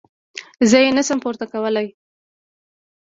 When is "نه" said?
0.97-1.03